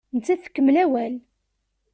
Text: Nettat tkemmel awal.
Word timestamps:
Nettat 0.15 0.43
tkemmel 0.45 0.77
awal. 0.83 1.13